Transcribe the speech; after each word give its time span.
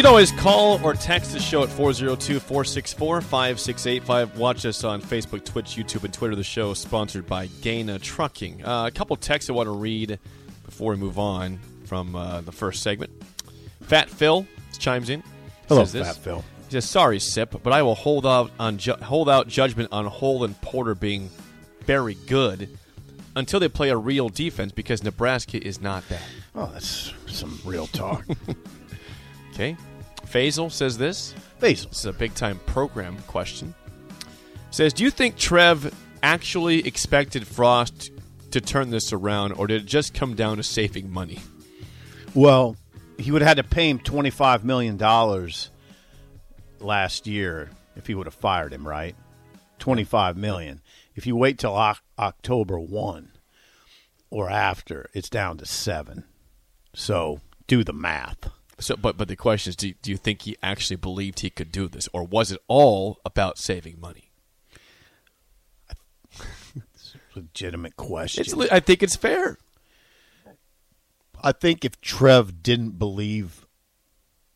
You 0.00 0.04
can 0.04 0.12
always 0.12 0.32
call 0.32 0.82
or 0.82 0.94
text 0.94 1.32
the 1.34 1.38
show 1.38 1.62
at 1.62 1.68
402 1.68 2.40
464 2.40 3.20
5685. 3.20 4.38
Watch 4.38 4.64
us 4.64 4.82
on 4.82 5.02
Facebook, 5.02 5.44
Twitch, 5.44 5.76
YouTube, 5.76 6.04
and 6.04 6.14
Twitter. 6.14 6.34
The 6.34 6.42
show 6.42 6.70
is 6.70 6.78
sponsored 6.78 7.26
by 7.26 7.48
Gana 7.60 7.98
Trucking. 7.98 8.64
Uh, 8.64 8.86
a 8.86 8.90
couple 8.90 9.14
texts 9.16 9.50
I 9.50 9.52
want 9.52 9.66
to 9.66 9.72
read 9.72 10.18
before 10.64 10.92
we 10.92 10.96
move 10.96 11.18
on 11.18 11.58
from 11.84 12.16
uh, 12.16 12.40
the 12.40 12.50
first 12.50 12.82
segment. 12.82 13.12
Fat 13.82 14.08
Phil 14.08 14.46
chimes 14.78 15.10
in. 15.10 15.22
Hello, 15.68 15.84
says 15.84 15.92
this. 15.92 16.06
Fat 16.06 16.16
Phil. 16.16 16.44
He 16.68 16.72
says, 16.72 16.88
"Sorry, 16.88 17.20
Sip, 17.20 17.62
but 17.62 17.74
I 17.74 17.82
will 17.82 17.94
hold 17.94 18.24
out 18.24 18.52
on 18.58 18.78
ju- 18.78 18.96
hold 19.02 19.28
out 19.28 19.48
judgment 19.48 19.90
on 19.92 20.06
Hole 20.06 20.44
and 20.44 20.58
Porter 20.62 20.94
being 20.94 21.28
very 21.84 22.14
good 22.26 22.70
until 23.36 23.60
they 23.60 23.68
play 23.68 23.90
a 23.90 23.98
real 23.98 24.30
defense 24.30 24.72
because 24.72 25.04
Nebraska 25.04 25.62
is 25.62 25.78
not 25.78 26.08
that." 26.08 26.22
Oh, 26.54 26.70
that's 26.72 27.12
some 27.26 27.60
real 27.66 27.86
talk. 27.86 28.24
Okay. 29.60 29.76
Faisal 30.30 30.70
says 30.70 30.96
this. 30.96 31.34
Basil. 31.58 31.90
This 31.90 32.00
is 32.00 32.06
a 32.06 32.12
big 32.12 32.34
time 32.34 32.58
program 32.66 33.16
question. 33.26 33.74
Says, 34.70 34.92
do 34.92 35.02
you 35.02 35.10
think 35.10 35.36
Trev 35.36 35.92
actually 36.22 36.86
expected 36.86 37.46
Frost 37.46 38.12
to 38.52 38.60
turn 38.60 38.90
this 38.90 39.12
around, 39.12 39.52
or 39.52 39.66
did 39.66 39.82
it 39.82 39.86
just 39.86 40.14
come 40.14 40.34
down 40.34 40.58
to 40.58 40.62
saving 40.62 41.10
money? 41.10 41.40
Well, 42.34 42.76
he 43.18 43.30
would 43.32 43.42
have 43.42 43.48
had 43.48 43.56
to 43.56 43.64
pay 43.64 43.88
him 43.88 43.98
$25 43.98 44.62
million 44.62 44.96
last 46.78 47.26
year 47.26 47.70
if 47.96 48.06
he 48.06 48.14
would 48.14 48.26
have 48.26 48.34
fired 48.34 48.72
him, 48.72 48.86
right? 48.86 49.16
25 49.80 50.36
million. 50.36 50.80
If 51.14 51.26
you 51.26 51.36
wait 51.36 51.58
till 51.58 51.74
Oc- 51.74 52.02
October 52.18 52.78
1 52.78 53.32
or 54.30 54.48
after, 54.48 55.10
it's 55.12 55.28
down 55.28 55.58
to 55.58 55.66
7. 55.66 56.24
So 56.94 57.40
do 57.66 57.82
the 57.82 57.92
math. 57.92 58.50
So, 58.80 58.96
but 58.96 59.16
but 59.16 59.28
the 59.28 59.36
question 59.36 59.70
is, 59.70 59.76
do 59.76 59.88
you, 59.88 59.94
do 60.00 60.10
you 60.10 60.16
think 60.16 60.42
he 60.42 60.56
actually 60.62 60.96
believed 60.96 61.40
he 61.40 61.50
could 61.50 61.70
do 61.70 61.86
this, 61.86 62.08
or 62.12 62.24
was 62.24 62.50
it 62.50 62.60
all 62.66 63.18
about 63.24 63.58
saving 63.58 64.00
money? 64.00 64.30
Legitimate 67.34 67.96
question. 67.96 68.42
It's, 68.42 68.72
I 68.72 68.80
think 68.80 69.02
it's 69.02 69.16
fair. 69.16 69.58
I 71.42 71.52
think 71.52 71.84
if 71.84 72.00
Trev 72.00 72.62
didn't 72.62 72.98
believe 72.98 73.66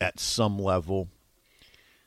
at 0.00 0.20
some 0.20 0.58
level 0.58 1.08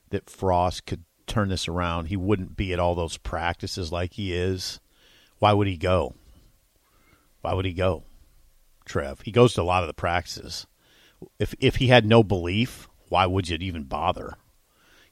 that 0.10 0.30
Frost 0.30 0.86
could 0.86 1.04
turn 1.26 1.50
this 1.50 1.68
around, 1.68 2.06
he 2.06 2.18
wouldn't 2.18 2.56
be 2.56 2.74
at 2.74 2.80
all 2.80 2.96
those 2.96 3.18
practices 3.18 3.92
like 3.92 4.14
he 4.14 4.34
is. 4.34 4.80
Why 5.40 5.54
would 5.54 5.68
he 5.68 5.78
go? 5.78 6.16
Why 7.42 7.54
would 7.54 7.66
he 7.66 7.74
go? 7.74 8.04
Trev. 8.86 9.22
He 9.22 9.32
goes 9.32 9.54
to 9.54 9.62
a 9.62 9.64
lot 9.64 9.84
of 9.84 9.88
the 9.88 9.94
practices. 9.94 10.66
If 11.40 11.56
if 11.60 11.78
he 11.78 11.88
had 11.88 12.06
no 12.06 12.24
belief, 12.24 12.88
why 13.10 13.26
would 13.26 13.50
you 13.50 13.58
even 13.60 13.84
bother? 13.84 14.36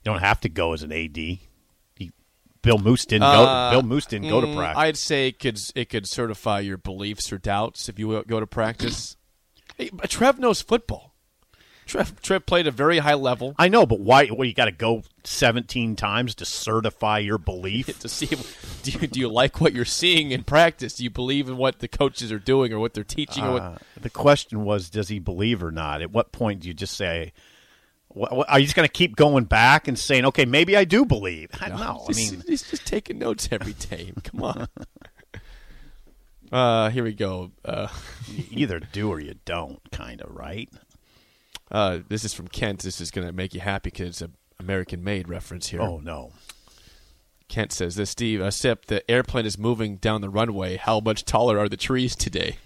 You 0.04 0.12
don't 0.12 0.20
have 0.22 0.40
to 0.42 0.50
go 0.50 0.74
as 0.74 0.84
an 0.84 0.92
AD. 0.92 1.16
He, 1.18 2.12
Bill 2.62 2.78
Moos 2.78 3.06
didn't 3.06 3.24
Uh, 3.24 3.72
go. 3.72 3.72
Bill 3.72 3.88
Moos 3.88 4.06
didn't 4.06 4.30
go 4.30 4.40
to 4.42 4.48
Mm, 4.48 4.56
practice. 4.56 4.82
I'd 4.84 4.98
say 4.98 5.28
it 5.30 5.40
could 5.40 5.60
it 5.74 5.90
could 5.90 6.08
certify 6.08 6.60
your 6.60 6.78
beliefs 6.78 7.34
or 7.34 7.38
doubts 7.40 7.90
if 7.90 7.98
you 7.98 8.24
go 8.28 8.40
to 8.40 8.46
practice. 8.48 9.18
Hey, 9.78 9.90
but 9.92 10.10
Trev 10.12 10.38
knows 10.40 10.62
football. 10.62 11.15
Trev, 11.86 12.20
Trev 12.22 12.46
played 12.46 12.66
a 12.68 12.72
very 12.72 12.98
high 12.98 13.14
level 13.14 13.54
I 13.60 13.68
know, 13.68 13.86
but 13.86 14.00
why? 14.00 14.28
Well, 14.32 14.46
you 14.48 14.54
got 14.54 14.66
to 14.66 14.72
go 14.72 15.04
seventeen 15.24 15.96
times 15.96 16.34
to 16.36 16.46
certify 16.46 17.20
your 17.20 17.38
belief. 17.38 18.00
to 18.00 18.10
see 18.10 18.28
if, 18.32 18.82
do 18.84 18.92
you, 18.92 19.08
do 19.08 19.20
you 19.20 19.28
like 19.30 19.62
what 19.62 19.74
you're 19.74 19.86
seeing 19.86 20.32
in 20.32 20.44
practice? 20.44 20.96
Do 20.96 21.04
you 21.04 21.10
believe 21.10 21.48
in 21.48 21.58
what 21.58 21.80
the 21.80 21.88
coaches 21.88 22.32
are 22.32 22.40
doing 22.40 22.74
or 22.74 22.80
what 22.80 22.94
they're 22.96 23.04
teaching? 23.04 23.44
or 23.44 23.52
what, 23.54 23.62
Uh, 23.62 23.78
the 24.02 24.10
question 24.10 24.64
was, 24.66 24.90
does 24.90 25.10
he 25.10 25.20
believe 25.20 25.64
or 25.64 25.72
not? 25.72 26.02
At 26.02 26.12
what 26.12 26.32
point 26.32 26.62
do 26.62 26.68
you 26.68 26.74
just 26.74 26.96
say, 26.98 27.34
wh- 28.10 28.30
wh- 28.32 28.46
are 28.52 28.60
you 28.60 28.66
just 28.66 28.76
going 28.76 28.88
to 28.88 28.92
keep 28.92 29.16
going 29.16 29.44
back 29.44 29.88
and 29.88 29.98
saying, 29.98 30.26
okay, 30.26 30.46
maybe 30.46 30.76
I 30.76 30.86
do 30.86 31.06
believe? 31.06 31.50
I 31.62 31.70
don't 31.70 31.80
know. 31.80 32.02
I 32.04 32.14
he's, 32.14 32.32
mean, 32.32 32.44
he's 32.48 32.64
just 32.70 32.86
taking 32.88 33.20
notes 33.20 33.48
every 33.52 33.74
day. 33.74 34.12
Come 34.24 34.42
on. 34.44 34.68
Uh, 36.52 36.90
here 36.90 37.04
we 37.04 37.14
go. 37.14 37.52
Uh, 37.64 37.88
you 38.28 38.46
either 38.52 38.80
do 38.80 39.10
or 39.10 39.20
you 39.20 39.36
don't, 39.46 39.80
kind 39.92 40.22
of, 40.22 40.34
right? 40.36 40.70
Uh, 41.72 42.00
this 42.08 42.24
is 42.24 42.34
from 42.34 42.48
Kent. 42.48 42.82
This 42.84 43.02
is 43.02 43.12
going 43.12 43.28
to 43.28 43.34
make 43.34 43.54
you 43.54 43.60
happy 43.62 43.90
because 43.90 44.08
it's 44.10 44.22
an 44.22 44.34
American-made 44.60 45.28
reference 45.30 45.68
here. 45.68 45.82
Oh 45.82 46.00
no. 46.00 46.32
Kent 47.48 47.72
says 47.72 47.96
this, 47.96 48.10
Steve. 48.10 48.42
Uh, 48.42 48.50
Sip, 48.52 48.86
the 48.86 49.10
airplane 49.10 49.46
is 49.46 49.58
moving 49.58 49.98
down 49.98 50.22
the 50.22 50.30
runway. 50.30 50.78
How 50.78 51.00
much 51.00 51.26
taller 51.26 51.60
are 51.60 51.70
the 51.70 51.78
trees 51.78 52.16
today? 52.16 52.58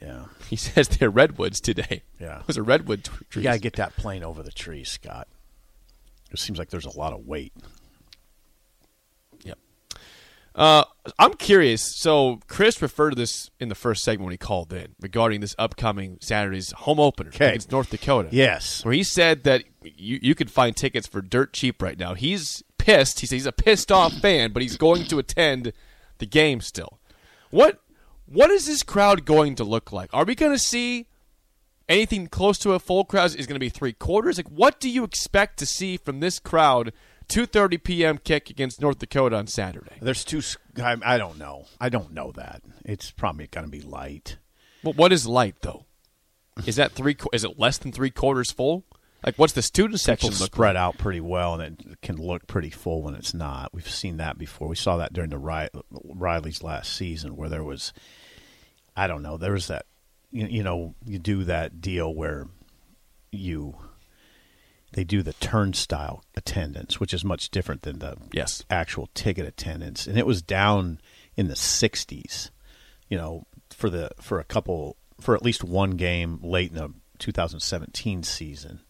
Yeah, 0.00 0.26
He 0.48 0.56
says 0.56 0.88
they're 0.88 1.10
redwoods 1.10 1.60
today. 1.60 2.02
Yeah. 2.20 2.42
Those 2.46 2.58
are 2.58 2.62
redwood 2.62 3.04
t- 3.04 3.10
you 3.36 3.42
got 3.42 3.54
to 3.54 3.58
get 3.58 3.74
that 3.74 3.96
plane 3.96 4.22
over 4.22 4.42
the 4.42 4.52
trees, 4.52 4.90
Scott. 4.90 5.26
It 6.30 6.38
seems 6.38 6.58
like 6.58 6.70
there's 6.70 6.84
a 6.84 6.96
lot 6.98 7.12
of 7.12 7.26
weight. 7.26 7.52
Uh, 10.56 10.84
I'm 11.18 11.34
curious. 11.34 11.82
So 12.00 12.40
Chris 12.48 12.80
referred 12.80 13.10
to 13.10 13.16
this 13.16 13.50
in 13.60 13.68
the 13.68 13.74
first 13.74 14.02
segment 14.02 14.24
when 14.24 14.32
he 14.32 14.38
called 14.38 14.72
in 14.72 14.94
regarding 15.00 15.40
this 15.42 15.54
upcoming 15.58 16.16
Saturday's 16.22 16.72
home 16.72 16.98
opener 16.98 17.28
Okay. 17.28 17.48
against 17.50 17.70
North 17.70 17.90
Dakota. 17.90 18.30
Yes. 18.32 18.82
Where 18.84 18.94
he 18.94 19.02
said 19.02 19.44
that 19.44 19.64
you 19.84 20.18
you 20.22 20.34
could 20.34 20.50
find 20.50 20.74
tickets 20.74 21.06
for 21.06 21.20
dirt 21.20 21.52
cheap 21.52 21.82
right 21.82 21.98
now. 21.98 22.14
He's 22.14 22.62
pissed. 22.78 23.20
He 23.20 23.26
says 23.26 23.32
he's 23.32 23.46
a 23.46 23.52
pissed 23.52 23.92
off 23.92 24.14
fan, 24.14 24.52
but 24.52 24.62
he's 24.62 24.78
going 24.78 25.04
to 25.08 25.18
attend 25.18 25.72
the 26.18 26.26
game 26.26 26.62
still. 26.62 26.98
What 27.50 27.78
what 28.24 28.50
is 28.50 28.66
this 28.66 28.82
crowd 28.82 29.26
going 29.26 29.56
to 29.56 29.64
look 29.64 29.92
like? 29.92 30.08
Are 30.14 30.24
we 30.24 30.34
going 30.34 30.52
to 30.52 30.58
see 30.58 31.06
anything 31.88 32.28
close 32.28 32.58
to 32.60 32.72
a 32.72 32.78
full 32.78 33.04
crowd? 33.04 33.26
Is 33.26 33.34
it 33.34 33.46
going 33.46 33.54
to 33.56 33.60
be 33.60 33.68
three 33.68 33.92
quarters? 33.92 34.38
Like, 34.38 34.48
what 34.48 34.80
do 34.80 34.88
you 34.88 35.04
expect 35.04 35.58
to 35.58 35.66
see 35.66 35.96
from 35.98 36.20
this 36.20 36.38
crowd? 36.40 36.92
2:30 37.28 37.82
p.m. 37.82 38.18
kick 38.18 38.50
against 38.50 38.80
North 38.80 38.98
Dakota 38.98 39.36
on 39.36 39.46
Saturday. 39.46 39.96
There's 40.00 40.24
two. 40.24 40.42
I, 40.82 40.96
I 41.04 41.18
don't 41.18 41.38
know. 41.38 41.66
I 41.80 41.88
don't 41.88 42.12
know 42.12 42.32
that. 42.32 42.62
It's 42.84 43.10
probably 43.10 43.46
going 43.46 43.66
to 43.66 43.70
be 43.70 43.82
light. 43.82 44.38
Well, 44.82 44.94
what 44.94 45.12
is 45.12 45.26
light 45.26 45.56
though? 45.62 45.86
Is 46.66 46.76
that 46.76 46.92
three? 46.92 47.16
Is 47.32 47.44
it 47.44 47.58
less 47.58 47.78
than 47.78 47.92
three 47.92 48.10
quarters 48.10 48.50
full? 48.50 48.84
Like, 49.24 49.36
what's 49.36 49.54
the 49.54 49.62
student 49.62 49.98
section 49.98 50.30
look 50.30 50.54
spread 50.54 50.76
like? 50.76 50.82
out 50.82 50.98
pretty 50.98 51.20
well, 51.20 51.60
and 51.60 51.80
it 51.80 52.00
can 52.00 52.16
look 52.16 52.46
pretty 52.46 52.70
full 52.70 53.02
when 53.02 53.14
it's 53.14 53.34
not. 53.34 53.74
We've 53.74 53.88
seen 53.88 54.18
that 54.18 54.38
before. 54.38 54.68
We 54.68 54.76
saw 54.76 54.98
that 54.98 55.12
during 55.12 55.30
the 55.30 55.38
Ri- 55.38 55.70
Riley's 55.90 56.62
last 56.62 56.92
season, 56.94 57.34
where 57.34 57.48
there 57.48 57.64
was, 57.64 57.92
I 58.96 59.08
don't 59.08 59.22
know, 59.22 59.36
there 59.36 59.52
was 59.52 59.66
that, 59.66 59.86
you, 60.30 60.46
you 60.46 60.62
know, 60.62 60.94
you 61.04 61.18
do 61.18 61.42
that 61.44 61.80
deal 61.80 62.14
where 62.14 62.46
you, 63.32 63.76
they 64.96 65.04
do 65.04 65.22
the 65.22 65.34
turnstile 65.34 66.24
attendance, 66.36 66.98
which 66.98 67.12
is 67.12 67.22
much 67.22 67.50
different 67.50 67.82
than 67.82 67.98
the 67.98 68.16
Yes. 68.32 68.64
actual 68.70 69.08
ticket 69.14 69.46
attendance, 69.46 70.06
and 70.06 70.18
it 70.18 70.26
was 70.26 70.40
down 70.42 71.00
in 71.36 71.48
the 71.48 71.54
60s. 71.54 72.50
You 73.08 73.18
know, 73.18 73.46
for 73.70 73.88
the 73.90 74.10
for 74.20 74.40
a 74.40 74.44
couple 74.44 74.96
for 75.20 75.34
at 75.36 75.44
least 75.44 75.62
one 75.62 75.92
game 75.92 76.40
late 76.42 76.70
in 76.70 76.76
the 76.76 76.92
2017 77.18 78.22
season. 78.22 78.80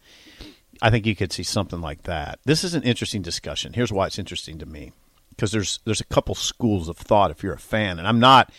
I 0.83 0.91
think 0.91 1.07
you 1.07 1.17
could 1.17 1.33
see 1.33 1.43
something 1.43 1.81
like 1.81 2.03
that. 2.05 2.39
This 2.45 2.63
is 2.65 2.75
an 2.75 2.83
interesting 2.83 3.23
discussion. 3.23 3.73
Here's 3.73 3.93
why 3.93 4.07
it's 4.07 4.19
interesting 4.19 4.59
to 4.59 4.67
me 4.67 4.93
because 5.31 5.51
there's 5.51 5.81
there's 5.85 6.01
a 6.01 6.05
couple 6.05 6.35
schools 6.35 6.89
of 6.89 6.97
thought 6.97 7.31
if 7.31 7.43
you're 7.43 7.53
a 7.55 7.59
fan, 7.59 7.99
and 7.99 8.07
I'm 8.07 8.21
not, 8.21 8.53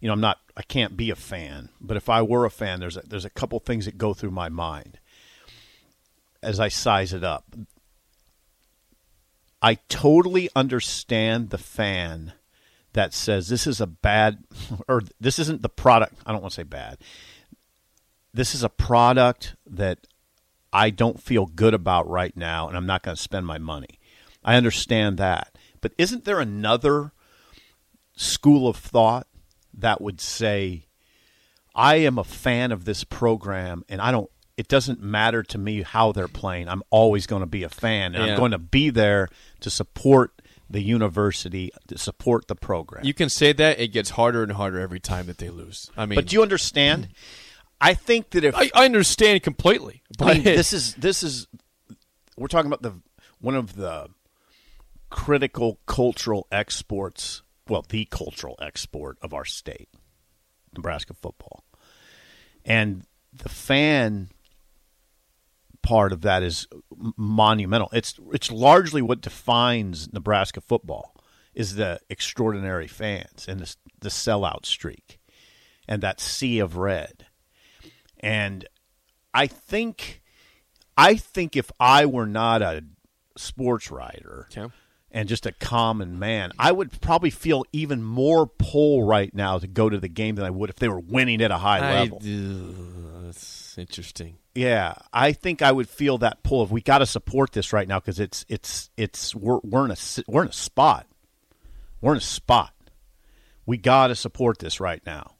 you 0.00 0.06
know, 0.08 0.14
I'm 0.14 0.20
not, 0.20 0.38
I 0.56 0.62
can't 0.62 0.96
be 0.96 1.10
a 1.10 1.16
fan, 1.16 1.68
but 1.80 1.96
if 1.96 2.08
I 2.08 2.22
were 2.22 2.44
a 2.44 2.50
fan, 2.50 2.80
there's 2.80 2.96
a, 2.96 3.02
there's 3.06 3.24
a 3.24 3.30
couple 3.30 3.58
things 3.60 3.84
that 3.84 3.98
go 3.98 4.14
through 4.14 4.30
my 4.32 4.48
mind 4.48 4.98
as 6.44 6.60
I 6.60 6.68
size 6.68 7.12
it 7.12 7.24
up. 7.24 7.44
I 9.62 9.76
totally 9.88 10.50
understand 10.54 11.50
the 11.50 11.58
fan 11.58 12.34
that 12.92 13.14
says 13.14 13.48
this 13.48 13.66
is 13.66 13.80
a 13.80 13.86
bad 13.86 14.44
or 14.88 15.02
this 15.20 15.38
isn't 15.38 15.62
the 15.62 15.68
product. 15.68 16.14
I 16.26 16.32
don't 16.32 16.42
want 16.42 16.52
to 16.52 16.56
say 16.56 16.64
bad. 16.64 16.98
This 18.32 18.54
is 18.54 18.62
a 18.62 18.68
product 18.68 19.54
that 19.66 20.06
I 20.72 20.90
don't 20.90 21.22
feel 21.22 21.46
good 21.46 21.72
about 21.72 22.08
right 22.08 22.36
now, 22.36 22.68
and 22.68 22.76
I'm 22.76 22.86
not 22.86 23.02
going 23.02 23.16
to 23.16 23.22
spend 23.22 23.46
my 23.46 23.58
money. 23.58 24.00
I 24.44 24.56
understand 24.56 25.18
that. 25.18 25.56
But 25.80 25.92
isn't 25.98 26.24
there 26.24 26.40
another 26.40 27.12
school 28.16 28.68
of 28.68 28.76
thought 28.76 29.26
that 29.72 30.00
would 30.00 30.20
say, 30.20 30.86
I 31.74 31.96
am 31.96 32.18
a 32.18 32.24
fan 32.24 32.72
of 32.72 32.84
this 32.84 33.04
program 33.04 33.84
and 33.88 34.00
I 34.00 34.10
don't 34.10 34.30
it 34.56 34.68
doesn't 34.68 35.00
matter 35.02 35.42
to 35.42 35.58
me 35.58 35.82
how 35.82 36.12
they're 36.12 36.28
playing. 36.28 36.68
I'm 36.68 36.82
always 36.90 37.26
going 37.26 37.40
to 37.40 37.46
be 37.46 37.64
a 37.64 37.68
fan 37.68 38.14
and 38.14 38.24
Yeah. 38.24 38.32
I'm 38.32 38.38
going 38.38 38.52
to 38.52 38.58
be 38.58 38.90
there 38.90 39.28
to 39.60 39.70
support 39.70 40.40
the 40.70 40.80
university, 40.80 41.70
to 41.88 41.98
support 41.98 42.48
the 42.48 42.54
program. 42.54 43.04
You 43.04 43.14
can 43.14 43.28
say 43.28 43.52
that 43.52 43.80
it 43.80 43.88
gets 43.88 44.10
harder 44.10 44.42
and 44.42 44.52
harder 44.52 44.80
every 44.80 45.00
time 45.00 45.26
that 45.26 45.38
they 45.38 45.50
lose. 45.50 45.90
I 45.96 46.06
mean, 46.06 46.16
but 46.16 46.26
do 46.28 46.36
you 46.36 46.42
understand? 46.42 47.08
I 47.80 47.94
think 47.94 48.30
that 48.30 48.44
if 48.44 48.54
I, 48.54 48.70
I 48.74 48.84
understand 48.84 49.42
completely. 49.42 50.02
But 50.18 50.28
I 50.28 50.34
mean, 50.34 50.42
this 50.44 50.72
is 50.72 50.94
this 50.94 51.22
is 51.22 51.46
we're 52.36 52.48
talking 52.48 52.68
about 52.72 52.82
the 52.82 53.00
one 53.40 53.54
of 53.56 53.76
the 53.76 54.08
critical 55.10 55.80
cultural 55.86 56.46
exports, 56.50 57.42
well, 57.68 57.84
the 57.88 58.04
cultural 58.06 58.56
export 58.60 59.18
of 59.20 59.34
our 59.34 59.44
state, 59.44 59.88
Nebraska 60.74 61.14
football, 61.14 61.64
and 62.64 63.04
the 63.32 63.48
fan 63.48 64.30
part 65.84 66.12
of 66.12 66.22
that 66.22 66.42
is 66.42 66.66
monumental. 67.16 67.90
It's 67.92 68.18
it's 68.32 68.50
largely 68.50 69.02
what 69.02 69.20
defines 69.20 70.12
Nebraska 70.12 70.60
football 70.60 71.14
is 71.54 71.76
the 71.76 72.00
extraordinary 72.10 72.88
fans 72.88 73.46
and 73.46 73.60
the 73.60 73.76
the 74.00 74.08
sellout 74.08 74.66
streak 74.66 75.20
and 75.86 76.02
that 76.02 76.20
sea 76.20 76.58
of 76.58 76.76
red. 76.76 77.26
And 78.18 78.66
I 79.32 79.46
think 79.46 80.22
I 80.96 81.16
think 81.16 81.54
if 81.54 81.70
I 81.78 82.06
were 82.06 82.26
not 82.26 82.62
a 82.62 82.84
sports 83.36 83.90
writer 83.90 84.48
Okay. 84.50 84.72
And 85.14 85.28
just 85.28 85.46
a 85.46 85.52
common 85.52 86.18
man, 86.18 86.50
I 86.58 86.72
would 86.72 87.00
probably 87.00 87.30
feel 87.30 87.64
even 87.72 88.02
more 88.02 88.46
pull 88.46 89.04
right 89.04 89.32
now 89.32 89.58
to 89.60 89.68
go 89.68 89.88
to 89.88 89.98
the 89.98 90.08
game 90.08 90.34
than 90.34 90.44
I 90.44 90.50
would 90.50 90.70
if 90.70 90.76
they 90.76 90.88
were 90.88 90.98
winning 90.98 91.40
at 91.40 91.52
a 91.52 91.56
high 91.56 91.78
I, 91.78 92.00
level. 92.00 92.18
that's 93.24 93.78
interesting. 93.78 94.38
Yeah, 94.56 94.94
I 95.12 95.32
think 95.32 95.62
I 95.62 95.70
would 95.70 95.88
feel 95.88 96.18
that 96.18 96.42
pull 96.42 96.62
of 96.62 96.72
we 96.72 96.82
got 96.82 96.98
to 96.98 97.06
support 97.06 97.52
this 97.52 97.72
right 97.72 97.86
now 97.86 98.00
because 98.00 98.18
it's 98.18 98.44
it's 98.48 98.90
it's 98.96 99.34
we're 99.34 99.60
we're 99.62 99.84
in 99.84 99.92
a 99.92 99.96
we're 100.26 100.42
in 100.42 100.48
a 100.48 100.52
spot. 100.52 101.06
We're 102.00 102.12
in 102.12 102.18
a 102.18 102.20
spot. 102.20 102.74
We 103.66 103.78
got 103.78 104.08
to 104.08 104.16
support 104.16 104.58
this 104.58 104.80
right 104.80 105.02
now. 105.06 105.36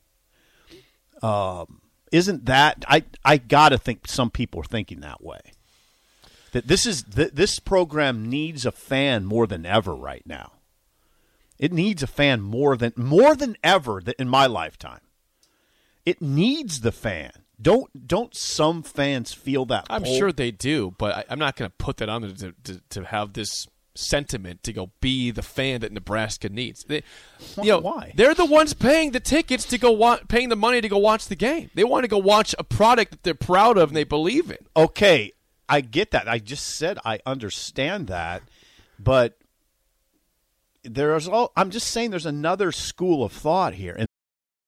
Um, 1.21 1.81
isn't 2.13 2.47
that 2.47 2.85
I 2.87 3.03
I 3.25 3.39
got 3.39 3.71
to 3.71 3.79
think 3.79 4.07
some 4.07 4.31
people 4.31 4.61
are 4.61 4.65
thinking 4.65 5.01
that 5.01 5.23
way. 5.23 5.41
That 6.55 6.69
this 6.69 6.87
is 6.87 7.03
th- 7.03 7.33
this 7.33 7.59
program 7.59 8.31
needs 8.31 8.65
a 8.65 8.71
fan 8.71 9.25
more 9.25 9.49
than 9.49 9.67
ever 9.67 9.93
right 9.93 10.23
now. 10.25 10.53
It 11.59 11.73
needs 11.73 12.01
a 12.01 12.07
fan 12.07 12.43
more 12.43 12.77
than 12.77 12.93
more 12.95 13.35
than 13.35 13.57
ever 13.65 14.01
in 14.21 14.29
my 14.29 14.47
lifetime. 14.47 15.01
It 16.07 16.23
needs 16.23 16.83
the 16.83 16.93
fan. 16.93 17.33
Don't 17.61 18.07
don't 18.07 18.37
some 18.37 18.85
fans 18.85 19.33
feel 19.33 19.65
that? 19.67 19.87
I'm 19.91 20.05
pull? 20.05 20.17
sure 20.17 20.31
they 20.31 20.53
do, 20.53 20.95
but 20.97 21.17
I, 21.17 21.25
I'm 21.29 21.41
not 21.41 21.57
going 21.57 21.73
to 21.73 21.77
put 21.77 21.97
that 21.97 22.09
on 22.09 22.23
them 22.23 22.37
to, 22.37 22.55
to, 22.63 22.81
to 22.91 23.05
have 23.05 23.33
this 23.33 23.67
sentiment 23.97 24.63
to 24.63 24.73
go 24.73 24.93
be 25.01 25.33
the 25.33 25.43
fan 25.43 25.81
that 25.81 25.91
Nebraska 25.91 26.49
needs. 26.49 26.85
They, 26.85 27.03
you 27.61 27.71
know, 27.71 27.81
Why? 27.81 28.13
They're 28.15 28.35
the 28.35 28.45
ones 28.45 28.75
paying 28.75 29.11
the 29.11 29.19
tickets 29.19 29.65
to 29.67 29.79
go 29.79 29.91
wa- 29.91 30.21
paying 30.29 30.51
the 30.51 30.57
money 30.57 30.81
to 30.81 30.89
go 30.89 30.99
watch 30.99 31.27
the 31.27 31.37
game. 31.37 31.71
They 31.75 31.85
want 31.85 32.05
to 32.05 32.09
go 32.09 32.19
watch 32.19 32.55
a 32.61 32.65
product 32.65 33.11
that 33.11 33.23
they're 33.25 33.35
proud 33.35 33.77
of 33.77 33.91
and 33.91 33.97
they 33.97 34.05
believe 34.05 34.53
in. 34.53 34.59
Okay, 34.77 35.33
I 35.69 35.81
get 35.81 36.11
that. 36.13 36.29
I 36.29 36.39
just 36.39 36.77
said 36.77 36.99
I 37.05 37.21
understand 37.27 38.09
that, 38.09 38.43
but 38.99 39.39
there's 40.83 41.27
all. 41.27 41.53
I'm 41.57 41.71
just 41.71 41.89
saying 41.89 42.11
there's 42.11 42.27
another 42.27 42.73
school 42.73 43.25
of 43.25 43.33
thought 43.33 43.75
here, 43.75 43.95
and 43.99 44.07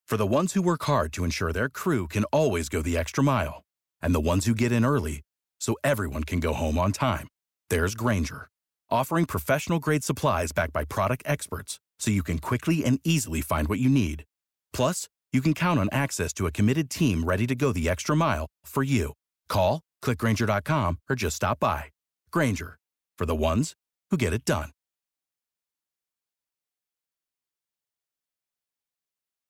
For 0.07 0.17
the 0.17 0.27
ones 0.27 0.53
who 0.53 0.63
work 0.63 0.85
hard 0.85 1.13
to 1.15 1.25
ensure 1.25 1.53
their 1.53 1.69
crew 1.69 2.07
can 2.07 2.23
always 2.25 2.69
go 2.69 2.81
the 2.81 2.97
extra 2.97 3.25
mile, 3.25 3.65
and 4.01 4.15
the 4.15 4.21
ones 4.21 4.47
who 4.47 4.55
get 4.55 4.71
in 4.71 4.85
early 4.85 5.23
so 5.59 5.75
everyone 5.83 6.23
can 6.23 6.39
go 6.39 6.53
home 6.53 6.79
on 6.79 6.93
time, 6.93 7.27
there's 7.71 7.97
Grainger, 7.97 8.49
offering 8.89 9.27
professional 9.27 9.81
grade 9.81 10.05
supplies 10.05 10.53
backed 10.53 10.73
by 10.73 10.85
product 10.85 11.25
experts 11.27 11.81
so 11.99 12.13
you 12.13 12.23
can 12.23 12.39
quickly 12.39 12.85
and 12.85 13.01
easily 13.03 13.41
find 13.41 13.67
what 13.67 13.81
you 13.81 13.89
need. 13.89 14.25
Plus, 14.73 15.09
you 15.33 15.41
can 15.41 15.55
count 15.55 15.81
on 15.81 15.89
access 15.91 16.33
to 16.35 16.47
a 16.47 16.53
committed 16.53 16.89
team 16.89 17.25
ready 17.25 17.47
to 17.47 17.57
go 17.57 17.73
the 17.73 17.89
extra 17.89 18.15
mile 18.15 18.47
for 18.65 18.85
you. 18.85 19.13
Call, 19.49 19.81
clickgrainger.com, 20.15 20.99
or 21.11 21.17
just 21.17 21.37
stop 21.37 21.59
by. 21.61 21.87
Grainger, 22.31 22.79
for 23.19 23.27
the 23.27 23.35
ones 23.37 23.75
who 24.11 24.17
get 24.17 24.33
it 24.33 24.45
done. 24.45 24.71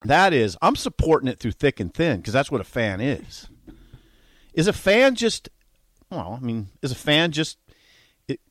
that 0.04 0.32
is 0.32 0.56
I'm 0.62 0.76
supporting 0.76 1.28
it 1.28 1.40
through 1.40 1.52
thick 1.52 1.80
and 1.80 1.92
thin 1.92 2.18
because 2.18 2.32
that's 2.32 2.50
what 2.50 2.60
a 2.60 2.64
fan 2.64 3.00
is. 3.00 3.48
Is 4.54 4.68
a 4.68 4.72
fan 4.72 5.16
just? 5.16 5.48
Well, 6.10 6.38
I 6.40 6.44
mean, 6.44 6.68
is 6.80 6.92
a 6.92 6.96
fan 6.96 7.32
just 7.32 7.58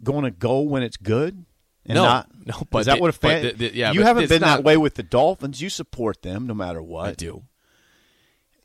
going 0.04 0.24
to 0.26 0.32
go 0.32 0.60
when 0.62 0.84
it's 0.84 0.98
good? 0.98 1.46
And 1.86 1.96
No, 1.96 2.04
not, 2.04 2.30
no, 2.46 2.64
but 2.70 2.80
is 2.80 2.86
that 2.88 2.96
they- 2.96 3.00
what 3.00 3.10
a 3.10 3.14
fan? 3.14 3.44
the- 3.44 3.52
the- 3.54 3.76
yeah, 3.76 3.92
you 3.94 4.02
haven't 4.02 4.28
been 4.28 4.42
not- 4.42 4.58
that 4.58 4.64
way 4.66 4.76
with 4.76 4.96
the 4.96 5.04
Dolphins. 5.04 5.62
You 5.62 5.70
support 5.70 6.24
them 6.24 6.46
no 6.48 6.54
matter 6.54 6.82
what. 6.82 7.08
I 7.10 7.14
do. 7.14 7.44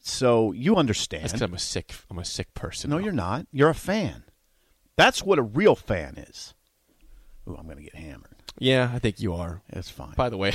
So 0.01 0.53
you 0.53 0.77
understand. 0.77 1.25
That's 1.25 1.33
because 1.35 1.43
I'm 1.43 1.55
a 1.55 1.59
sick. 1.59 1.95
I'm 2.11 2.19
a 2.19 2.25
sick 2.25 2.53
person. 2.55 2.91
No, 2.91 2.99
you're 2.99 3.13
not. 3.13 3.47
You're 3.53 3.71
a 3.71 3.75
fan. 3.75 4.25
That's 4.97 5.23
what 5.23 5.39
a 5.39 5.43
real 5.43 5.77
fan 5.77 6.17
is. 6.17 6.55
Ooh, 7.49 7.57
I'm 7.57 7.65
going 7.65 7.77
to 7.77 7.83
get 7.83 7.95
hammered. 7.95 8.37
Yeah, 8.59 8.91
I 8.95 8.99
think 8.99 9.21
you 9.21 9.35
are. 9.35 9.63
It's 9.71 9.91
fine. 9.91 10.15
By 10.17 10.29
the 10.29 10.37
way, 10.37 10.53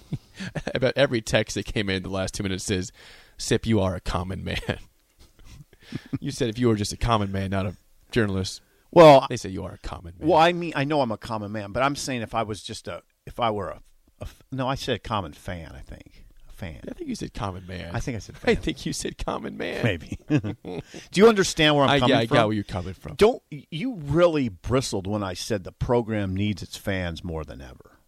about 0.74 0.94
every 0.96 1.20
text 1.20 1.54
that 1.54 1.66
came 1.66 1.88
in 1.88 2.02
the 2.02 2.08
last 2.08 2.34
two 2.34 2.42
minutes 2.42 2.64
says, 2.64 2.92
"Sip, 3.36 3.66
you 3.66 3.80
are 3.80 3.94
a 3.94 4.00
common 4.00 4.42
man." 4.44 4.58
you 6.20 6.30
said 6.30 6.48
if 6.48 6.58
you 6.58 6.68
were 6.68 6.74
just 6.76 6.92
a 6.92 6.96
common 6.96 7.30
man, 7.32 7.50
not 7.50 7.66
a 7.66 7.76
journalist. 8.10 8.62
well, 8.90 9.26
They 9.28 9.36
say 9.36 9.50
you 9.50 9.64
are 9.64 9.72
a 9.72 9.78
common 9.78 10.14
man. 10.18 10.28
well, 10.28 10.38
I 10.38 10.52
mean, 10.52 10.72
I 10.74 10.84
know 10.84 11.00
I'm 11.00 11.12
a 11.12 11.18
common 11.18 11.52
man, 11.52 11.72
but 11.72 11.82
I'm 11.82 11.96
saying 11.96 12.22
if 12.22 12.34
I 12.34 12.42
was 12.42 12.62
just 12.62 12.88
a, 12.88 13.02
if 13.26 13.38
I 13.38 13.50
were 13.50 13.68
a, 13.68 14.26
no, 14.50 14.66
I 14.68 14.74
said 14.74 14.96
a 14.96 14.98
common 14.98 15.32
fan. 15.32 15.72
I 15.74 15.80
think 15.80 16.24
a 16.27 16.27
fan. 16.58 16.80
I 16.88 16.92
think 16.92 17.08
you 17.08 17.14
said 17.14 17.32
common 17.32 17.66
man. 17.66 17.90
I 17.94 18.00
think 18.00 18.16
I 18.16 18.18
said 18.18 18.36
I 18.44 18.54
think 18.54 18.84
you 18.84 18.92
said 18.92 19.16
common 19.24 19.56
man. 19.56 19.84
maybe. 19.84 20.18
Do 20.28 20.80
you 21.14 21.28
understand 21.28 21.76
where 21.76 21.84
I'm 21.84 21.90
I, 21.90 21.98
coming 22.00 22.16
yeah, 22.16 22.20
I 22.22 22.26
from? 22.26 22.36
got 22.36 22.46
where 22.48 22.54
you're 22.54 22.64
coming 22.64 22.94
from. 22.94 23.14
Don't 23.14 23.42
you 23.50 23.94
really 23.94 24.48
bristled 24.48 25.06
when 25.06 25.22
I 25.22 25.34
said 25.34 25.64
the 25.64 25.72
program 25.72 26.34
needs 26.34 26.62
its 26.62 26.76
fans 26.76 27.22
more 27.22 27.44
than 27.44 27.60
ever? 27.60 27.98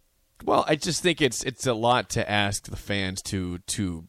Well, 0.43 0.65
I 0.67 0.75
just 0.75 1.01
think 1.03 1.21
it's 1.21 1.43
it's 1.43 1.65
a 1.65 1.73
lot 1.73 2.09
to 2.11 2.29
ask 2.29 2.65
the 2.67 2.75
fans 2.75 3.21
to 3.23 3.59
to 3.59 4.07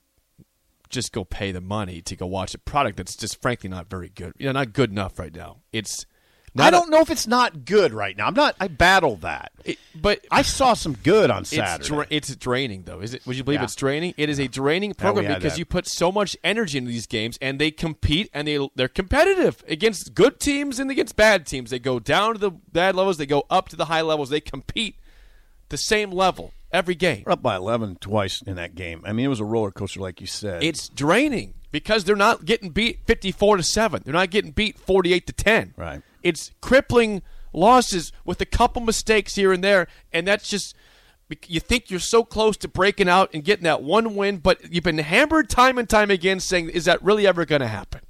just 0.89 1.13
go 1.13 1.25
pay 1.25 1.53
the 1.53 1.61
money 1.61 2.03
to 2.03 2.17
go 2.17 2.27
watch 2.27 2.55
a 2.55 2.59
product 2.59 2.99
that's 2.99 3.17
just 3.17 3.41
frankly 3.41 3.71
not 3.71 3.89
very 3.89 4.09
good. 4.09 4.35
You 4.39 4.47
know, 4.47 4.53
not 4.53 4.73
good 4.73 4.91
enough 4.91 5.19
right 5.19 5.35
now. 5.35 5.59
It's 5.73 6.07
not 6.55 6.65
I 6.65 6.69
a- 6.69 6.71
don't 6.81 6.91
know 6.91 7.01
if 7.01 7.11
it's 7.11 7.27
not 7.27 7.65
good 7.65 7.93
right 7.95 8.17
now. 8.17 8.27
I'm 8.27 8.35
not. 8.35 8.55
I 8.61 8.69
battle 8.69 9.17
that. 9.17 9.53
it- 9.65 9.79
but 9.95 10.21
I 10.31 10.43
saw 10.43 10.75
some 10.75 10.95
good 10.95 11.31
on 11.31 11.43
it's 11.43 11.51
Saturday. 11.51 11.89
dra- 11.89 12.07
it's 12.11 12.35
draining 12.37 12.83
though. 12.85 13.01
Is 13.01 13.15
it? 13.15 13.27
Would 13.27 13.37
you 13.37 13.45
believe 13.45 13.61
Yeah. 13.61 13.65
it's 13.65 13.75
draining? 13.75 14.15
It 14.17 14.29
is 14.29 14.39
a 14.39 14.49
draining 14.49 14.95
program 14.95 15.27
had 15.27 15.39
because 15.39 15.53
that. 15.55 15.59
you 15.59 15.65
put 15.65 15.87
so 15.87 16.11
much 16.13 16.37
energy 16.45 16.79
into 16.79 16.91
these 16.91 17.07
games 17.07 17.39
and 17.41 17.59
they 17.59 17.71
compete 17.71 18.29
and 18.35 18.47
they 18.49 18.59
they're 18.75 18.89
competitive 18.89 19.63
against 19.69 20.15
good 20.15 20.41
teams 20.41 20.79
and 20.79 20.91
against 20.91 21.17
bad 21.17 21.47
teams. 21.47 21.71
They 21.71 21.79
go 21.79 21.99
down 21.99 22.35
to 22.35 22.39
the 22.39 22.51
bad 22.51 22.95
levels, 22.97 23.17
they 23.19 23.27
go 23.27 23.47
up 23.51 23.69
to 23.71 23.77
the 23.77 23.87
high 23.87 24.03
levels. 24.03 24.29
They 24.31 24.41
compete 24.41 24.97
the 25.69 25.77
same 25.79 26.11
level 26.11 26.53
every 26.71 26.95
game. 26.95 27.23
We're 27.25 27.33
up 27.33 27.43
by 27.43 27.57
11 27.57 27.97
twice 28.01 28.43
in 28.43 28.57
that 28.57 28.75
game. 28.75 29.03
I 29.07 29.13
mean, 29.13 29.25
it 29.25 29.29
was 29.29 29.41
a 29.41 29.45
roller 29.45 29.71
coaster, 29.71 30.01
like 30.01 30.21
you 30.21 30.27
said. 30.27 30.63
It's 30.63 30.89
draining 30.89 31.55
because 31.71 32.05
they're 32.05 32.17
not 32.17 32.45
getting 32.45 32.71
beat 32.71 32.99
54 33.07 33.59
to 33.59 33.63
7. 33.63 34.03
They're 34.05 34.13
not 34.13 34.31
getting 34.31 34.51
beat 34.51 34.79
48 34.79 35.27
to 35.27 35.33
10. 35.33 35.75
Right. 35.77 36.03
It's 36.23 36.53
crippling 36.61 37.23
losses 37.53 38.13
with 38.25 38.41
a 38.41 38.47
couple 38.47 38.83
mistakes 38.83 39.35
here 39.35 39.53
and 39.53 39.63
there 39.63 39.87
and 40.13 40.27
that's 40.27 40.49
just 40.49 40.75
you 41.49 41.61
think 41.61 41.91
you're 41.91 42.01
so 42.01 42.25
close 42.25 42.57
to 42.59 42.69
breaking 42.69 43.09
out 43.09 43.31
and 43.33 43.45
getting 43.45 43.65
that 43.65 43.83
one 43.83 44.15
win, 44.15 44.39
but 44.39 44.73
you've 44.73 44.85
been 44.85 44.99
hammered 44.99 45.49
time 45.49 45.79
and 45.79 45.89
time 45.89 46.11
again 46.11 46.41
saying 46.41 46.69
is 46.71 46.85
that 46.85 47.03
really 47.03 47.27
ever 47.27 47.45
going 47.45 47.61
to 47.61 47.69
happen? 47.69 48.01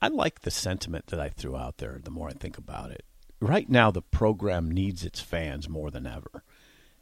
I 0.00 0.08
like 0.08 0.40
the 0.40 0.50
sentiment 0.50 1.08
that 1.08 1.20
I 1.20 1.30
threw 1.30 1.56
out 1.56 1.78
there. 1.78 1.98
The 2.02 2.10
more 2.10 2.28
I 2.28 2.32
think 2.32 2.58
about 2.58 2.90
it, 2.90 3.04
right 3.40 3.68
now 3.68 3.90
the 3.90 4.02
program 4.02 4.70
needs 4.70 5.04
its 5.04 5.20
fans 5.20 5.68
more 5.68 5.90
than 5.90 6.06
ever. 6.06 6.42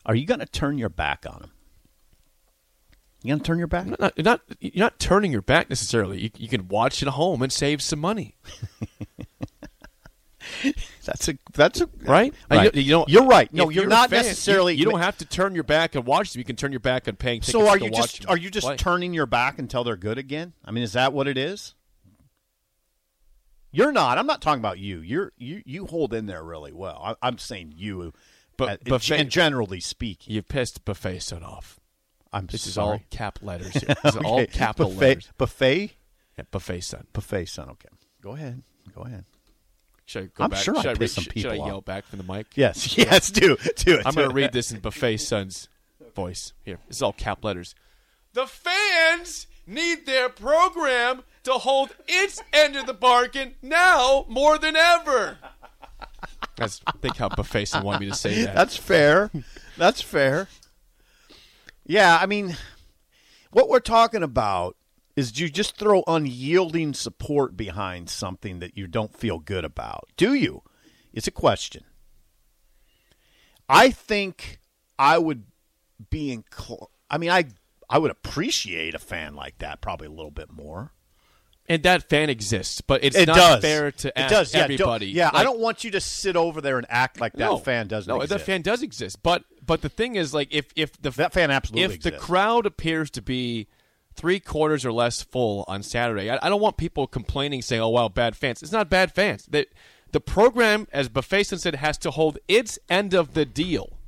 Are 0.06 0.14
you 0.14 0.26
going 0.26 0.40
to 0.40 0.46
turn 0.46 0.78
your 0.78 0.88
back 0.88 1.24
on 1.28 1.40
them? 1.40 1.50
You 3.22 3.30
going 3.30 3.40
to 3.40 3.44
turn 3.44 3.58
your 3.58 3.66
back? 3.66 3.86
You're 3.86 3.96
not, 3.98 4.18
not 4.18 4.40
you're 4.60 4.84
not 4.84 4.98
turning 4.98 5.32
your 5.32 5.42
back 5.42 5.70
necessarily. 5.70 6.20
You, 6.20 6.30
you 6.36 6.48
can 6.48 6.68
watch 6.68 7.02
at 7.02 7.08
home 7.08 7.42
and 7.42 7.50
save 7.50 7.80
some 7.80 7.98
money. 7.98 8.36
That's 11.04 11.28
a 11.28 11.38
that's 11.52 11.80
a 11.80 11.88
right? 12.02 12.32
Right. 12.50 12.74
You, 12.74 12.82
you 12.82 12.90
don't, 12.90 13.08
You're 13.08 13.26
right. 13.26 13.52
No, 13.52 13.68
you're 13.68 13.86
not 13.86 14.10
fan, 14.10 14.24
necessarily- 14.24 14.74
You, 14.74 14.84
don't 14.86 15.00
have 15.00 15.18
to 15.18 15.24
turn 15.24 15.54
your 15.54 15.64
back 15.64 15.94
and 15.94 16.04
watch 16.06 16.32
them. 16.32 16.40
You 16.40 16.44
can 16.44 16.56
turn 16.56 16.72
your 16.72 16.80
back 16.80 17.06
and 17.06 17.18
paying. 17.18 17.42
So 17.42 17.68
are 17.68 17.78
you 17.78 17.90
just 17.90 18.26
are 18.26 18.36
you 18.36 18.50
just 18.50 18.66
play. 18.66 18.76
turning 18.76 19.12
your 19.14 19.26
back 19.26 19.58
until 19.58 19.84
they're 19.84 19.96
good 19.96 20.18
again? 20.18 20.52
I 20.64 20.70
mean, 20.70 20.82
is 20.84 20.92
that 20.94 21.12
what 21.12 21.28
it 21.28 21.36
is? 21.38 21.74
You're 23.70 23.92
not. 23.92 24.18
I'm 24.18 24.26
not 24.26 24.40
talking 24.40 24.60
about 24.60 24.78
you. 24.78 25.00
You're 25.00 25.32
you 25.36 25.62
you 25.66 25.86
hold 25.86 26.14
in 26.14 26.26
there 26.26 26.44
really 26.44 26.72
well. 26.72 27.00
I, 27.22 27.26
I'm 27.28 27.38
saying 27.38 27.74
you, 27.76 28.12
But- 28.56 28.86
uh, 28.90 28.98
and 29.12 29.28
generally 29.30 29.80
speaking, 29.80 30.32
You 30.34 30.42
pissed 30.42 30.84
buffet 30.84 31.18
son 31.20 31.42
off. 31.42 31.80
I'm 32.32 32.46
This 32.46 32.66
is 32.66 32.74
sorry. 32.74 32.98
all 32.98 33.02
cap 33.10 33.38
letters. 33.42 33.72
Here. 33.72 33.94
This 34.02 34.14
is 34.14 34.20
all 34.22 34.40
Okay. 34.40 34.46
capital 34.46 34.90
buffet, 34.90 35.06
letters. 35.08 35.28
Buffet, 35.38 35.92
Yeah, 36.38 36.44
buffet 36.50 36.80
son. 36.80 37.06
buffet, 37.12 37.44
son. 37.46 37.68
Okay, 37.70 37.88
go 38.22 38.32
ahead. 38.32 38.62
Go 38.94 39.02
ahead. 39.02 39.24
Should 40.06 40.22
I 40.24 40.26
go 40.26 40.44
I'm 40.44 40.50
back? 40.50 40.62
sure 40.62 40.76
I 40.76 40.82
should 40.82 40.90
I, 40.90 40.94
pissed 40.94 41.16
read- 41.16 41.24
some 41.24 41.24
should 41.24 41.30
I 41.46 41.54
people 41.54 41.66
yell 41.66 41.76
off. 41.78 41.84
back 41.84 42.04
from 42.06 42.18
the 42.18 42.24
mic? 42.32 42.46
Yes, 42.54 42.96
yes. 42.98 43.30
Do 43.30 43.56
do 43.76 43.94
it. 43.94 44.02
I'm 44.06 44.12
do 44.12 44.16
going 44.16 44.28
to 44.28 44.34
read 44.34 44.52
this 44.52 44.70
in 44.72 44.80
buffet 44.80 45.16
son's 45.18 45.68
voice. 46.14 46.52
Here, 46.64 46.78
this 46.88 46.98
is 46.98 47.02
all 47.02 47.12
cap 47.12 47.44
letters. 47.44 47.74
The 48.34 48.46
fans 48.46 49.46
need 49.66 50.04
their 50.06 50.28
program 50.28 51.22
to 51.44 51.52
hold 51.52 51.94
its 52.06 52.42
end 52.52 52.76
of 52.76 52.86
the 52.86 52.94
bargain 52.94 53.54
now 53.62 54.26
more 54.28 54.58
than 54.58 54.76
ever. 54.76 55.38
That's 56.56 56.80
think 57.00 57.16
how 57.16 57.28
buffet 57.30 57.64
son 57.66 57.84
wanted 57.84 58.00
me 58.00 58.10
to 58.10 58.14
say 58.16 58.44
that. 58.44 58.54
That's 58.54 58.76
fair. 58.76 59.30
That's 59.76 60.00
fair. 60.00 60.48
Yeah, 61.86 62.18
I 62.20 62.26
mean, 62.26 62.56
what 63.50 63.68
we're 63.68 63.80
talking 63.80 64.22
about 64.22 64.76
is 65.16 65.38
you 65.38 65.48
just 65.48 65.76
throw 65.76 66.02
unyielding 66.06 66.92
support 66.94 67.56
behind 67.56 68.10
something 68.10 68.58
that 68.58 68.76
you 68.76 68.86
don't 68.86 69.16
feel 69.16 69.38
good 69.38 69.64
about. 69.64 70.08
Do 70.16 70.34
you? 70.34 70.62
It's 71.12 71.26
a 71.28 71.30
question. 71.32 71.84
I 73.68 73.90
think 73.90 74.58
I 74.98 75.18
would 75.18 75.44
be 76.10 76.36
incl- 76.36 76.88
I 77.10 77.18
mean, 77.18 77.30
I 77.30 77.44
I 77.88 77.98
would 77.98 78.10
appreciate 78.10 78.94
a 78.94 78.98
fan 78.98 79.34
like 79.34 79.58
that 79.58 79.80
probably 79.80 80.06
a 80.06 80.10
little 80.10 80.30
bit 80.30 80.50
more. 80.52 80.92
and 81.66 81.82
that 81.82 82.08
fan 82.10 82.28
exists, 82.28 82.80
but 82.82 83.02
it's 83.02 83.16
it 83.16 83.26
not 83.26 83.36
does. 83.36 83.60
fair 83.62 83.90
to 83.90 84.08
it 84.08 84.28
does. 84.28 84.52
Yeah, 84.52 84.60
don't- 84.66 84.72
everybody. 84.72 85.06
Yeah, 85.06 85.30
I 85.32 85.42
don't 85.42 85.60
want 85.60 85.82
you 85.84 85.90
to 85.92 86.00
sit 86.00 86.36
over 86.36 86.60
there 86.60 86.76
and 86.76 86.86
act 86.90 87.20
like 87.20 87.32
that 87.34 87.38
no, 87.46 87.56
fan 87.58 87.86
doesn't 87.88 88.08
No, 88.08 88.20
exist. 88.20 88.38
that 88.40 88.44
fan 88.44 88.60
does 88.62 88.82
exist, 88.82 89.22
but 89.22 89.44
but 89.64 89.80
the 89.80 89.88
thing 89.88 90.16
is, 90.16 90.34
like, 90.34 90.48
if 90.52 90.66
if 90.76 91.00
the 91.00 91.10
That 91.10 91.32
fan 91.32 91.50
absolutely 91.50 91.94
if 91.94 92.02
the 92.02 92.12
crowd 92.12 92.66
appears 92.66 93.10
to 93.12 93.22
be 93.22 93.68
three 94.14 94.40
quarters 94.40 94.84
or 94.84 94.92
less 94.92 95.22
full 95.22 95.64
on 95.68 95.82
Saturday, 95.82 96.30
I, 96.30 96.38
I 96.42 96.48
don't 96.48 96.60
want 96.60 96.76
people 96.76 97.06
complaining 97.06 97.62
saying, 97.62 97.82
"Oh, 97.82 97.88
wow, 97.88 98.08
bad 98.08 98.36
fans." 98.36 98.62
It's 98.62 98.72
not 98.72 98.88
bad 98.88 99.12
fans. 99.12 99.46
That 99.46 99.68
the 100.12 100.20
program, 100.20 100.86
as 100.92 101.08
Buffetson 101.08 101.58
said, 101.58 101.76
has 101.76 101.98
to 101.98 102.10
hold 102.10 102.38
its 102.48 102.78
end 102.88 103.14
of 103.14 103.34
the 103.34 103.44
deal 103.44 103.98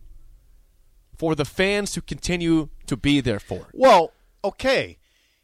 for 1.16 1.34
the 1.34 1.44
fans 1.44 1.92
to 1.92 2.02
continue 2.02 2.68
to 2.86 2.96
be 2.96 3.20
there 3.20 3.40
for. 3.40 3.60
it. 3.60 3.66
Well, 3.72 4.12
okay, 4.44 4.98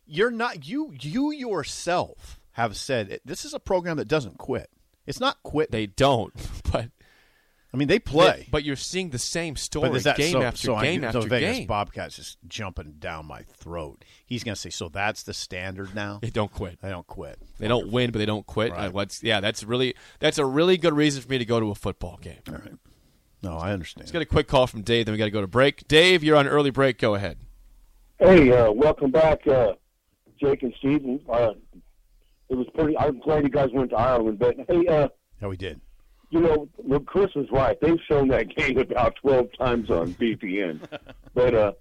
you're 0.07 0.31
not 0.31 0.69
you 0.69 0.95
you 1.00 1.33
yourself 1.33 2.38
have 2.52 2.76
said 2.76 3.11
it, 3.11 3.23
this 3.25 3.45
is 3.45 3.54
a 3.54 3.61
program 3.61 3.97
that 3.97 4.09
doesn't 4.09 4.38
quit. 4.38 4.69
It's 5.07 5.21
not 5.21 5.42
quit. 5.42 5.71
They 5.71 5.87
don't, 5.87 6.33
but 6.73 6.90
I 7.75 7.79
mean, 7.79 7.88
they 7.88 7.99
play. 7.99 8.49
but 8.50 8.64
you're 8.64 8.76
seeing 8.76 9.11
the 9.11 9.19
same 9.19 9.57
story 9.57 9.99
that 10.00 10.17
game 10.19 10.33
so, 10.33 10.43
after 10.43 10.59
so 10.59 10.75
I- 10.75 10.83
game 10.83 11.00
so 11.00 11.07
after 11.07 11.21
Vegas 11.23 11.59
game. 11.59 11.67
Bobcats 11.67 12.17
just 12.17 12.38
jumping 12.47 12.97
down 12.99 13.26
my 13.26 13.43
throat. 13.43 14.05
He's 14.26 14.45
going 14.45 14.55
to 14.55 14.61
say, 14.61 14.69
so 14.71 14.88
that's 14.91 15.23
the 15.23 15.33
standard 15.33 15.95
now. 15.95 16.19
They 16.21 16.29
don't 16.31 16.52
quit. 16.52 16.81
They 16.83 16.91
don't 16.91 17.07
quit. 17.07 17.38
They 17.59 17.69
don't 17.69 17.91
win, 17.91 18.11
but 18.11 18.19
they 18.19 18.26
don't 18.26 18.45
quit. 18.47 18.73
Right. 18.73 18.87
Uh, 18.87 18.91
what's- 18.91 19.23
yeah, 19.23 19.41
that's 19.41 19.64
really 19.64 19.95
that's 20.19 20.38
a 20.38 20.45
really 20.45 20.76
good 20.76 20.95
reason 20.95 21.23
for 21.23 21.29
me 21.31 21.38
to 21.38 21.45
go 21.47 21.61
to 21.61 21.71
a 21.71 21.75
football 21.75 22.19
game. 22.21 22.41
All 22.49 22.55
right. 22.57 22.75
No, 23.43 23.57
I 23.57 23.73
understand. 23.73 24.02
Let's 24.02 24.12
get 24.12 24.23
a 24.23 24.26
quick 24.26 24.47
call 24.49 24.67
from 24.67 24.83
Dave. 24.83 25.07
Then 25.07 25.12
we 25.14 25.19
got 25.19 25.25
to 25.25 25.31
go 25.31 25.41
to 25.41 25.47
break. 25.49 25.88
Dave, 25.88 26.23
you're 26.23 26.37
on 26.37 26.47
early 26.47 26.71
break. 26.71 26.99
Go 26.99 27.14
ahead. 27.14 27.38
Hey, 28.19 28.52
uh, 28.52 28.71
welcome 28.71 29.11
back, 29.11 29.45
uh, 29.49 29.73
Jake 30.38 30.62
and 30.62 30.73
Steven. 30.79 31.21
Uh, 31.29 31.55
it 32.50 32.55
was 32.55 32.69
pretty. 32.75 32.97
I'm 32.99 33.19
glad 33.19 33.43
you 33.43 33.49
guys 33.49 33.71
went 33.73 33.91
to 33.91 33.97
Ireland, 33.97 34.38
but 34.38 34.57
hey, 34.69 34.87
uh, 34.87 35.09
yeah, 35.41 35.49
we 35.49 35.57
did. 35.57 35.81
You 36.33 36.41
know, 36.41 36.69
look, 36.83 37.05
Chris 37.05 37.35
was 37.35 37.47
right. 37.53 37.79
They've 37.79 38.01
shown 38.09 38.29
that 38.29 38.57
game 38.57 38.79
about 38.79 39.17
12 39.17 39.49
times 39.59 39.91
on 39.91 40.15
BTN. 40.15 40.81
but 41.35 41.55
uh, 41.55 41.73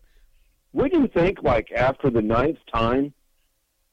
do 0.76 0.90
you 0.92 1.08
think? 1.08 1.42
Like 1.42 1.72
after 1.72 2.10
the 2.10 2.22
ninth 2.22 2.58
time 2.72 3.14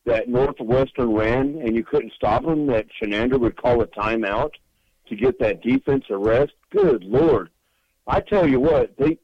that 0.04 0.28
Northwestern 0.28 1.14
ran 1.14 1.60
and 1.64 1.76
you 1.76 1.84
couldn't 1.84 2.12
stop 2.12 2.44
them, 2.44 2.66
that 2.66 2.86
Chinander 3.00 3.38
would 3.38 3.56
call 3.56 3.80
a 3.82 3.86
timeout 3.86 4.50
to 5.06 5.14
get 5.14 5.38
that 5.38 5.62
defense 5.62 6.06
a 6.10 6.16
rest. 6.16 6.54
Good 6.70 7.04
lord! 7.04 7.50
I 8.08 8.18
tell 8.20 8.48
you 8.48 8.58
what, 8.58 8.96
they, 8.98 9.16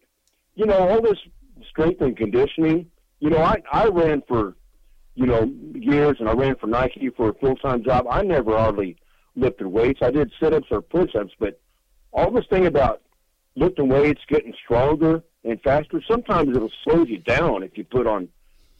you 0.54 0.66
know, 0.66 0.88
all 0.88 1.02
this 1.02 1.18
strength 1.68 2.00
and 2.00 2.16
conditioning. 2.16 2.86
You 3.18 3.30
know, 3.30 3.38
I 3.38 3.60
I 3.72 3.88
ran 3.88 4.22
for, 4.28 4.54
you 5.16 5.26
know, 5.26 5.52
years, 5.74 6.18
and 6.20 6.28
I 6.28 6.32
ran 6.34 6.54
for 6.54 6.68
Nike 6.68 7.10
for 7.16 7.30
a 7.30 7.34
full 7.34 7.56
time 7.56 7.82
job. 7.82 8.06
I 8.08 8.22
never 8.22 8.56
hardly 8.56 8.98
lifted 9.36 9.66
weights. 9.66 10.00
I 10.02 10.10
did 10.10 10.32
sit 10.40 10.52
ups 10.52 10.68
or 10.70 10.80
push 10.80 11.14
ups, 11.14 11.32
but 11.38 11.60
all 12.12 12.30
this 12.30 12.46
thing 12.46 12.66
about 12.66 13.02
lifting 13.56 13.88
weights, 13.88 14.22
getting 14.28 14.54
stronger 14.64 15.22
and 15.44 15.60
faster, 15.62 16.02
sometimes 16.08 16.56
it'll 16.56 16.70
slow 16.84 17.04
you 17.04 17.18
down 17.18 17.62
if 17.62 17.76
you 17.76 17.84
put 17.84 18.06
on 18.06 18.28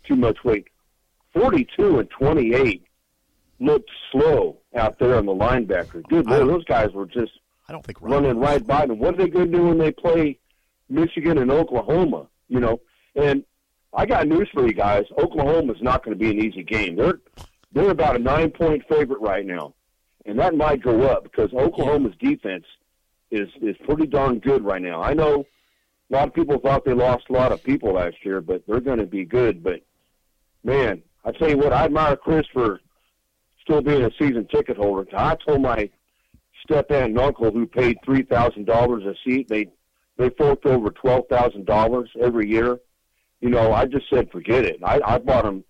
too 0.05 0.17
much 0.17 0.45
weight. 0.45 0.69
42 1.33 1.99
and 1.99 2.11
28 2.11 2.87
looked 3.61 3.91
slow 4.13 4.59
out 4.75 4.99
there 4.99 5.17
on 5.17 5.27
the 5.27 5.33
linebacker. 5.33 6.03
Good 6.09 6.27
lord, 6.27 6.49
those 6.49 6.65
guys 6.65 6.93
were 6.93 7.07
just 7.07 7.33
I 7.69 7.73
don't 7.73 7.85
think 7.85 8.01
running 8.01 8.39
right 8.39 8.65
by 8.65 8.87
them. 8.87 8.99
What 8.99 9.15
are 9.15 9.19
they 9.19 9.29
going 9.29 9.51
to 9.51 9.59
do 9.59 9.65
when 9.67 9.79
they 9.79 9.91
play 9.91 10.39
Michigan 10.89 11.39
and 11.39 11.51
Oklahoma? 11.51 12.27
You 12.49 12.61
know, 12.61 12.81
and 13.17 13.45
I 13.93 14.07
got 14.07 14.27
news 14.27 14.49
for 14.53 14.67
you 14.67 14.75
guys. 14.75 15.05
Oklahoma's 15.19 15.81
not 15.81 16.05
going 16.05 16.17
to 16.17 16.23
be 16.23 16.31
an 16.31 16.45
easy 16.45 16.63
game. 16.63 16.97
They're 16.97 17.21
they're 17.73 17.91
about 17.91 18.17
a 18.17 18.19
nine 18.19 18.51
point 18.51 18.85
favorite 18.89 19.21
right 19.21 19.47
now, 19.47 19.75
and 20.27 20.39
that 20.39 20.55
might 20.55 20.83
go 20.83 21.03
up 21.03 21.25
because 21.25 21.53
Oklahoma's 21.53 22.15
defense 22.19 22.65
is 23.31 23.49
is 23.61 23.77
pretty 23.85 24.07
darn 24.07 24.39
good 24.39 24.65
right 24.65 24.83
now. 24.83 25.03
I 25.03 25.15
know 25.15 25.45
a 26.11 26.13
lot 26.13 26.29
of 26.29 26.35
people 26.35 26.59
thought 26.59 26.85
they 26.85 26.93
lost 26.93 27.25
a 27.31 27.33
lot 27.33 27.53
of 27.53 27.63
people 27.63 27.95
last 27.95 28.17
year, 28.23 28.41
but 28.41 28.63
they're 28.67 28.81
going 28.81 28.99
to 28.99 29.07
be 29.07 29.25
good. 29.25 29.63
But 29.63 29.81
man, 30.63 31.03
I 31.25 31.33
tell 31.33 31.51
you 31.51 31.59
what, 31.59 31.73
I 31.73 31.85
admire 31.85 32.17
Chris 32.17 32.47
for 32.53 32.81
still 33.63 33.83
being 33.83 34.05
a 34.05 34.11
season 34.19 34.47
ticket 34.47 34.77
holder. 34.77 35.07
I 35.17 35.37
told 35.37 35.63
my 35.63 35.91
step 36.63 36.91
aunt 36.91 37.11
and 37.11 37.19
uncle 37.19 37.51
who 37.51 37.67
paid 37.67 37.99
three 38.05 38.23
thousand 38.23 38.67
dollars 38.67 39.05
a 39.05 39.15
seat. 39.25 39.49
They 39.49 39.69
they 40.17 40.31
forked 40.31 40.67
over 40.67 40.91
twelve 40.91 41.29
thousand 41.29 41.67
dollars 41.67 42.11
every 42.21 42.49
year. 42.49 42.79
You 43.41 43.51
know, 43.51 43.73
I 43.73 43.85
just 43.87 44.09
said 44.09 44.31
forget 44.31 44.65
it. 44.65 44.79
I, 44.83 45.01
I 45.05 45.19
bought 45.19 45.45
them 45.45 45.65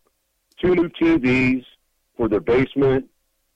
two 0.61 0.75
new 0.75 0.89
TVs 0.89 1.65
for 2.17 2.29
their 2.29 2.41
basement, 2.41 3.09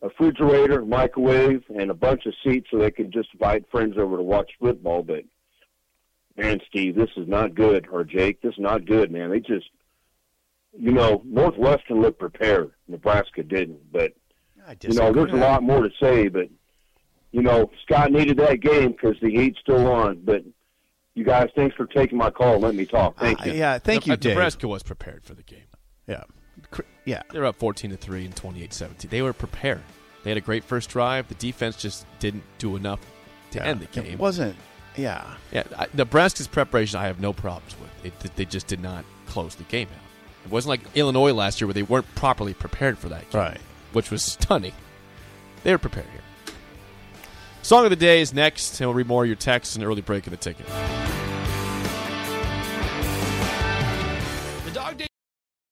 a 0.03 0.09
refrigerator, 0.09 0.85
microwave, 0.85 1.63
and 1.77 1.91
a 1.91 1.95
bunch 1.95 2.27
of 2.27 2.35
seats 2.45 2.69
so 2.71 2.79
they 2.79 2.91
could 2.91 3.13
just 3.13 3.29
invite 3.33 3.71
friends 3.71 3.97
over 3.99 4.17
to 4.17 4.23
watch 4.23 4.51
football. 4.61 5.03
But 5.03 5.25
man, 6.37 6.61
Steve, 6.69 6.95
this 6.95 7.11
is 7.17 7.29
not 7.29 7.55
good. 7.55 7.89
Or 7.91 8.05
Jake, 8.05 8.41
this 8.41 8.55
is 8.55 8.61
not 8.61 8.87
good, 8.87 9.11
man. 9.11 9.31
They 9.31 9.41
just, 9.41 9.69
you 10.79 10.93
know, 10.93 11.23
Northwestern 11.25 12.01
looked 12.01 12.21
prepared. 12.21 12.71
Nebraska 12.87 13.43
didn't, 13.43 13.93
but 13.93 14.13
you 14.83 14.95
know, 14.95 15.13
there's 15.13 15.33
a 15.33 15.37
lot 15.37 15.63
more 15.63 15.83
to 15.83 15.91
say, 16.01 16.29
but 16.29 16.49
you 17.33 17.43
know, 17.43 17.71
Scott 17.83 18.13
needed 18.13 18.39
that 18.39 18.61
game 18.61 18.93
because 18.93 19.17
the 19.21 19.31
heat's 19.31 19.59
still 19.61 19.87
on. 19.87 20.21
But 20.25 20.45
you 21.15 21.25
guys, 21.25 21.49
thanks 21.57 21.75
for 21.75 21.87
taking 21.87 22.17
my 22.19 22.31
call. 22.31 22.59
Let 22.59 22.75
me 22.75 22.87
talk. 22.87 23.19
Thank 23.19 23.45
you. 23.45 23.53
Uh, 23.53 23.55
yeah, 23.55 23.79
thank 23.79 24.07
Ne- 24.07 24.13
you, 24.13 24.17
Dave. 24.17 24.35
Nebraska 24.35 24.69
was 24.69 24.83
prepared 24.83 25.25
for 25.25 25.35
the 25.35 25.43
game. 25.43 25.67
Yeah, 26.07 26.25
Cr- 26.71 26.83
yeah. 27.09 27.23
They 27.33 27.39
were 27.39 27.47
up 27.47 27.57
14 27.57 27.91
to 27.91 27.97
3 27.97 28.27
and 28.27 28.37
28-17. 28.37 29.09
They 29.09 29.23
were 29.23 29.33
prepared. 29.33 29.83
They 30.23 30.31
had 30.31 30.37
a 30.37 30.43
great 30.43 30.63
first 30.63 30.91
drive. 30.91 31.29
The 31.29 31.35
defense 31.35 31.77
just 31.77 32.07
didn't 32.19 32.45
do 32.59 32.77
enough 32.77 33.01
to 33.53 33.65
end 33.65 33.81
the 33.81 33.87
game. 33.87 34.13
It 34.13 34.19
wasn't. 34.19 34.57
Yeah, 34.95 35.37
Yeah, 35.53 35.63
I, 35.77 35.87
Nebraska's 35.95 36.49
preparation 36.49 36.99
I 36.99 37.07
have 37.07 37.21
no 37.21 37.33
problems 37.33 37.77
with. 37.81 38.07
It, 38.07 38.37
they 38.37 38.45
just 38.45 38.67
did 38.67 38.81
not 38.81 39.05
close 39.27 39.55
the 39.55 39.63
game 39.65 39.89
out. 39.89 40.45
It 40.45 40.51
wasn't 40.51 40.71
like 40.71 40.81
Illinois 40.95 41.33
last 41.33 41.61
year 41.61 41.69
where 41.69 41.75
they 41.75 41.83
weren't 41.83 42.13
properly 42.15 42.53
prepared 42.53 42.99
for 42.99 43.09
that 43.09 43.31
game, 43.31 43.41
right. 43.41 43.61
which 43.93 44.11
was 44.11 44.23
stunning. 44.35 44.75
They 45.63 45.73
were 45.73 45.79
prepared 45.79 46.07
here. 46.13 46.55
Song 47.63 47.85
of 47.85 47.91
the 47.91 47.97
day 47.97 48.21
is 48.21 48.35
next, 48.35 48.81
and 48.81 48.89
we'll 48.89 48.95
read 48.95 49.07
more 49.07 49.23
of 49.23 49.29
your 49.29 49.37
texts 49.37 49.77
and 49.77 49.85
early 49.85 50.03
break 50.03 50.27
of 50.27 50.31
the 50.33 50.37
ticket. 50.37 50.67